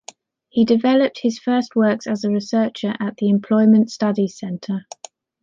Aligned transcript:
He 0.49 0.65
developed 0.65 1.19
his 1.19 1.37
first 1.37 1.75
works 1.75 2.07
as 2.07 2.23
a 2.23 2.31
researcher 2.31 2.95
at 2.99 3.17
the 3.17 3.29
Employment 3.29 3.91
Studies 3.91 4.35
Center. 4.35 4.87